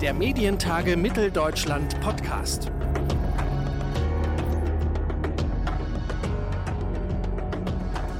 Der 0.00 0.14
Medientage 0.14 0.96
Mitteldeutschland 0.96 2.00
Podcast. 2.00 2.72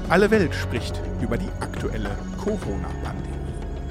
Alle 0.07 0.29
Welt 0.29 0.53
spricht 0.53 1.01
über 1.23 1.39
die 1.39 1.49
aktuelle 1.59 2.11
Corona-Pandemie. 2.37 3.31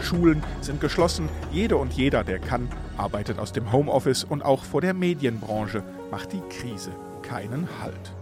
Schulen 0.00 0.40
sind 0.60 0.80
geschlossen, 0.80 1.28
jede 1.50 1.78
und 1.78 1.92
jeder, 1.92 2.22
der 2.22 2.38
kann, 2.38 2.68
arbeitet 2.96 3.40
aus 3.40 3.50
dem 3.50 3.72
Homeoffice 3.72 4.22
und 4.22 4.44
auch 4.44 4.62
vor 4.62 4.82
der 4.82 4.94
Medienbranche 4.94 5.82
macht 6.12 6.32
die 6.32 6.42
Krise 6.48 6.92
keinen 7.22 7.68
Halt. 7.82 8.14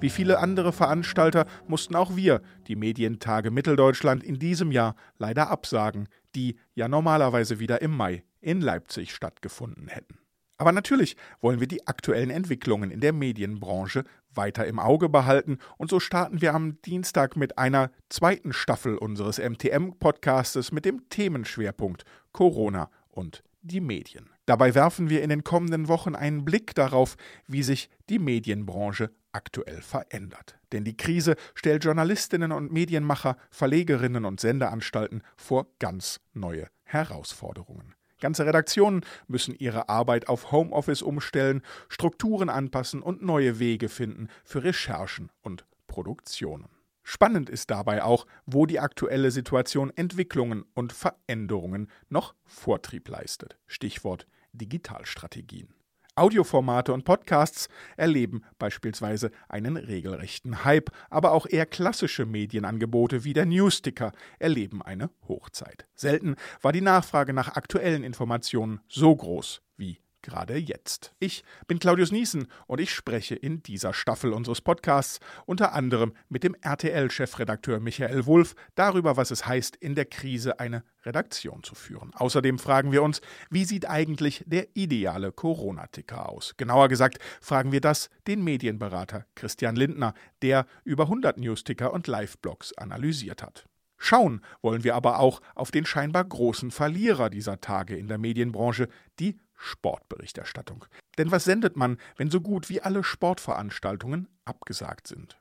Wie 0.00 0.10
viele 0.10 0.40
andere 0.40 0.72
Veranstalter 0.72 1.46
mussten 1.68 1.94
auch 1.94 2.16
wir 2.16 2.42
die 2.66 2.74
Medientage 2.74 3.52
Mitteldeutschland 3.52 4.24
in 4.24 4.40
diesem 4.40 4.72
Jahr 4.72 4.96
leider 5.16 5.48
absagen, 5.48 6.08
die 6.34 6.56
ja 6.74 6.88
normalerweise 6.88 7.60
wieder 7.60 7.82
im 7.82 7.96
Mai 7.96 8.24
in 8.42 8.60
Leipzig 8.60 9.14
stattgefunden 9.14 9.88
hätten. 9.88 10.18
Aber 10.58 10.70
natürlich 10.70 11.16
wollen 11.40 11.58
wir 11.58 11.66
die 11.66 11.88
aktuellen 11.88 12.30
Entwicklungen 12.30 12.90
in 12.90 13.00
der 13.00 13.12
Medienbranche 13.12 14.04
weiter 14.32 14.66
im 14.66 14.78
Auge 14.78 15.08
behalten 15.08 15.58
und 15.76 15.90
so 15.90 15.98
starten 15.98 16.40
wir 16.40 16.54
am 16.54 16.80
Dienstag 16.82 17.36
mit 17.36 17.58
einer 17.58 17.90
zweiten 18.08 18.52
Staffel 18.52 18.96
unseres 18.96 19.38
MTM-Podcastes 19.38 20.70
mit 20.70 20.84
dem 20.84 21.08
Themenschwerpunkt 21.08 22.04
Corona 22.32 22.90
und 23.08 23.42
die 23.62 23.80
Medien. 23.80 24.30
Dabei 24.46 24.74
werfen 24.74 25.08
wir 25.10 25.22
in 25.22 25.30
den 25.30 25.44
kommenden 25.44 25.88
Wochen 25.88 26.14
einen 26.14 26.44
Blick 26.44 26.74
darauf, 26.74 27.16
wie 27.46 27.62
sich 27.62 27.88
die 28.08 28.18
Medienbranche 28.18 29.10
aktuell 29.32 29.82
verändert. 29.82 30.58
Denn 30.72 30.84
die 30.84 30.96
Krise 30.96 31.36
stellt 31.54 31.84
Journalistinnen 31.84 32.52
und 32.52 32.72
Medienmacher, 32.72 33.36
Verlegerinnen 33.50 34.24
und 34.24 34.40
Sendeanstalten 34.40 35.22
vor 35.36 35.66
ganz 35.78 36.20
neue 36.34 36.68
Herausforderungen. 36.84 37.94
Ganze 38.22 38.46
Redaktionen 38.46 39.04
müssen 39.26 39.52
ihre 39.52 39.88
Arbeit 39.88 40.28
auf 40.28 40.52
Homeoffice 40.52 41.02
umstellen, 41.02 41.60
Strukturen 41.88 42.48
anpassen 42.48 43.02
und 43.02 43.20
neue 43.20 43.58
Wege 43.58 43.88
finden 43.88 44.28
für 44.44 44.62
Recherchen 44.62 45.32
und 45.42 45.66
Produktionen. 45.88 46.68
Spannend 47.02 47.50
ist 47.50 47.72
dabei 47.72 48.04
auch, 48.04 48.26
wo 48.46 48.64
die 48.64 48.78
aktuelle 48.78 49.32
Situation 49.32 49.90
Entwicklungen 49.96 50.64
und 50.72 50.92
Veränderungen 50.92 51.90
noch 52.10 52.36
Vortrieb 52.44 53.08
leistet. 53.08 53.58
Stichwort 53.66 54.28
Digitalstrategien. 54.52 55.74
Audioformate 56.14 56.92
und 56.92 57.04
Podcasts 57.04 57.68
erleben 57.96 58.42
beispielsweise 58.58 59.30
einen 59.48 59.76
regelrechten 59.76 60.64
Hype, 60.64 60.90
aber 61.08 61.32
auch 61.32 61.46
eher 61.46 61.64
klassische 61.64 62.26
Medienangebote 62.26 63.24
wie 63.24 63.32
der 63.32 63.46
Newsticker 63.46 64.12
erleben 64.38 64.82
eine 64.82 65.10
Hochzeit. 65.26 65.86
Selten 65.94 66.36
war 66.60 66.72
die 66.72 66.82
Nachfrage 66.82 67.32
nach 67.32 67.56
aktuellen 67.56 68.04
Informationen 68.04 68.80
so 68.88 69.14
groß 69.16 69.62
wie 69.76 70.00
gerade 70.22 70.56
jetzt. 70.56 71.12
Ich 71.18 71.44
bin 71.66 71.78
Claudius 71.78 72.12
Niesen 72.12 72.48
und 72.66 72.80
ich 72.80 72.94
spreche 72.94 73.34
in 73.34 73.62
dieser 73.62 73.92
Staffel 73.92 74.32
unseres 74.32 74.60
Podcasts 74.60 75.20
unter 75.46 75.72
anderem 75.72 76.14
mit 76.28 76.44
dem 76.44 76.56
RTL-Chefredakteur 76.60 77.80
Michael 77.80 78.26
Wulff 78.26 78.54
darüber, 78.74 79.16
was 79.16 79.30
es 79.30 79.46
heißt, 79.46 79.76
in 79.76 79.94
der 79.94 80.06
Krise 80.06 80.60
eine 80.60 80.84
Redaktion 81.04 81.62
zu 81.62 81.74
führen. 81.74 82.12
Außerdem 82.14 82.58
fragen 82.58 82.92
wir 82.92 83.02
uns, 83.02 83.20
wie 83.50 83.64
sieht 83.64 83.88
eigentlich 83.88 84.44
der 84.46 84.68
ideale 84.74 85.32
Corona-Ticker 85.32 86.28
aus? 86.28 86.54
Genauer 86.56 86.88
gesagt 86.88 87.18
fragen 87.40 87.72
wir 87.72 87.80
das 87.80 88.08
den 88.26 88.44
Medienberater 88.44 89.26
Christian 89.34 89.76
Lindner, 89.76 90.14
der 90.42 90.66
über 90.84 91.04
100 91.04 91.38
News-Ticker 91.38 91.92
und 91.92 92.06
Live-Blogs 92.06 92.72
analysiert 92.74 93.42
hat. 93.42 93.66
Schauen 94.04 94.40
wollen 94.62 94.82
wir 94.82 94.96
aber 94.96 95.20
auch 95.20 95.40
auf 95.54 95.70
den 95.70 95.86
scheinbar 95.86 96.24
großen 96.24 96.72
Verlierer 96.72 97.30
dieser 97.30 97.60
Tage 97.60 97.96
in 97.96 98.08
der 98.08 98.18
Medienbranche, 98.18 98.88
die 99.20 99.38
Sportberichterstattung. 99.62 100.84
Denn 101.18 101.30
was 101.30 101.44
sendet 101.44 101.76
man, 101.76 101.98
wenn 102.16 102.30
so 102.30 102.40
gut 102.40 102.68
wie 102.68 102.82
alle 102.82 103.04
Sportveranstaltungen 103.04 104.28
abgesagt 104.44 105.06
sind? 105.06 105.38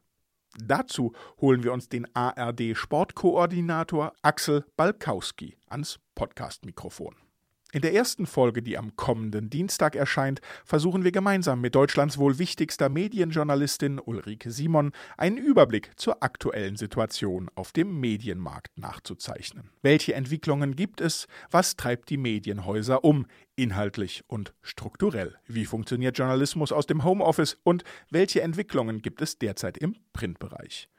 Dazu 0.57 1.13
holen 1.39 1.63
wir 1.63 1.73
uns 1.73 1.89
den 1.89 2.13
ARD-Sportkoordinator 2.13 4.13
Axel 4.21 4.65
Balkowski 4.75 5.57
ans 5.67 5.99
Podcast-Mikrofon. 6.13 7.15
In 7.73 7.81
der 7.81 7.93
ersten 7.93 8.25
Folge, 8.25 8.61
die 8.61 8.77
am 8.77 8.97
kommenden 8.97 9.49
Dienstag 9.49 9.95
erscheint, 9.95 10.41
versuchen 10.65 11.05
wir 11.05 11.13
gemeinsam 11.13 11.61
mit 11.61 11.73
Deutschlands 11.73 12.17
wohl 12.17 12.37
wichtigster 12.37 12.89
Medienjournalistin 12.89 13.97
Ulrike 13.99 14.51
Simon 14.51 14.91
einen 15.17 15.37
Überblick 15.37 15.91
zur 15.95 16.21
aktuellen 16.21 16.75
Situation 16.75 17.49
auf 17.55 17.71
dem 17.71 17.97
Medienmarkt 18.01 18.77
nachzuzeichnen. 18.77 19.69
Welche 19.81 20.15
Entwicklungen 20.15 20.75
gibt 20.75 20.99
es? 20.99 21.27
Was 21.49 21.77
treibt 21.77 22.09
die 22.09 22.17
Medienhäuser 22.17 23.05
um? 23.05 23.25
Inhaltlich 23.55 24.25
und 24.27 24.53
strukturell. 24.61 25.37
Wie 25.47 25.65
funktioniert 25.65 26.17
Journalismus 26.17 26.73
aus 26.73 26.87
dem 26.87 27.05
Homeoffice? 27.05 27.57
Und 27.63 27.85
welche 28.09 28.41
Entwicklungen 28.41 29.01
gibt 29.01 29.21
es 29.21 29.37
derzeit 29.37 29.77
im 29.77 29.95
Printbereich? 30.11 30.89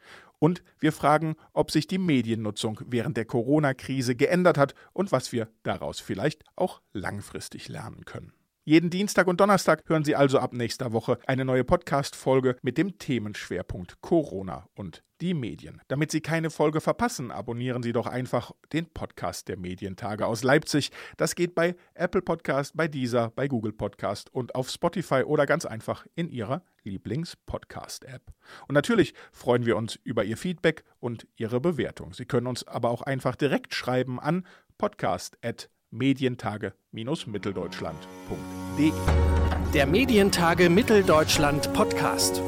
Und 0.42 0.64
wir 0.80 0.90
fragen, 0.90 1.36
ob 1.52 1.70
sich 1.70 1.86
die 1.86 1.98
Mediennutzung 1.98 2.80
während 2.88 3.16
der 3.16 3.26
Corona-Krise 3.26 4.16
geändert 4.16 4.58
hat 4.58 4.74
und 4.92 5.12
was 5.12 5.30
wir 5.30 5.48
daraus 5.62 6.00
vielleicht 6.00 6.42
auch 6.56 6.80
langfristig 6.92 7.68
lernen 7.68 8.04
können. 8.04 8.32
Jeden 8.64 8.90
Dienstag 8.90 9.26
und 9.26 9.40
Donnerstag 9.40 9.82
hören 9.88 10.04
Sie 10.04 10.14
also 10.14 10.38
ab 10.38 10.52
nächster 10.52 10.92
Woche 10.92 11.18
eine 11.26 11.44
neue 11.44 11.64
Podcast-Folge 11.64 12.54
mit 12.62 12.78
dem 12.78 12.96
Themenschwerpunkt 12.96 14.00
Corona 14.02 14.68
und 14.76 15.02
die 15.20 15.34
Medien. 15.34 15.82
Damit 15.88 16.12
Sie 16.12 16.20
keine 16.20 16.48
Folge 16.48 16.80
verpassen, 16.80 17.32
abonnieren 17.32 17.82
Sie 17.82 17.92
doch 17.92 18.06
einfach 18.06 18.52
den 18.72 18.86
Podcast 18.86 19.48
der 19.48 19.58
Medientage 19.58 20.28
aus 20.28 20.44
Leipzig. 20.44 20.92
Das 21.16 21.34
geht 21.34 21.56
bei 21.56 21.74
Apple 21.94 22.22
Podcast, 22.22 22.76
bei 22.76 22.86
Deezer, 22.86 23.32
bei 23.34 23.48
Google 23.48 23.72
Podcast 23.72 24.32
und 24.32 24.54
auf 24.54 24.70
Spotify 24.70 25.24
oder 25.24 25.44
ganz 25.44 25.66
einfach 25.66 26.06
in 26.14 26.28
Ihrer 26.28 26.62
Lieblings-Podcast-App. 26.84 28.22
Und 28.68 28.74
natürlich 28.74 29.12
freuen 29.32 29.66
wir 29.66 29.76
uns 29.76 29.98
über 30.04 30.22
Ihr 30.22 30.36
Feedback 30.36 30.84
und 31.00 31.26
Ihre 31.34 31.60
Bewertung. 31.60 32.12
Sie 32.12 32.26
können 32.26 32.46
uns 32.46 32.64
aber 32.68 32.90
auch 32.90 33.02
einfach 33.02 33.34
direkt 33.34 33.74
schreiben 33.74 34.20
an 34.20 34.46
podcast@ 34.78 35.68
medientage-mitteldeutschland.de. 35.92 38.92
Der 39.72 39.86
Medientage 39.86 40.68
Mitteldeutschland 40.68 41.72
Podcast. 41.72 42.42